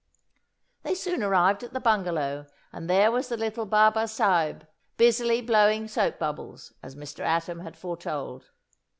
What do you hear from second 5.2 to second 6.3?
blowing soap